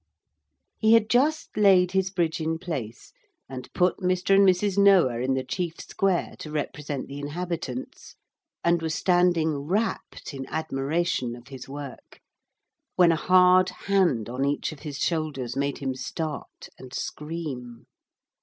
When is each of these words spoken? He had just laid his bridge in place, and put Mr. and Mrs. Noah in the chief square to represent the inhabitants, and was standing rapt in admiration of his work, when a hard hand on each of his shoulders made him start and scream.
He 0.79 0.93
had 0.93 1.11
just 1.11 1.55
laid 1.55 1.91
his 1.91 2.09
bridge 2.09 2.41
in 2.41 2.57
place, 2.57 3.13
and 3.47 3.71
put 3.73 3.97
Mr. 3.99 4.33
and 4.33 4.43
Mrs. 4.47 4.75
Noah 4.75 5.19
in 5.19 5.35
the 5.35 5.43
chief 5.43 5.79
square 5.79 6.33
to 6.39 6.49
represent 6.49 7.07
the 7.07 7.19
inhabitants, 7.19 8.15
and 8.63 8.81
was 8.81 8.95
standing 8.95 9.57
rapt 9.59 10.33
in 10.33 10.47
admiration 10.49 11.35
of 11.35 11.49
his 11.49 11.69
work, 11.69 12.19
when 12.95 13.11
a 13.11 13.15
hard 13.15 13.69
hand 13.69 14.27
on 14.27 14.43
each 14.43 14.71
of 14.71 14.79
his 14.79 14.97
shoulders 14.97 15.55
made 15.55 15.77
him 15.77 15.93
start 15.93 16.69
and 16.79 16.95
scream. 16.95 17.85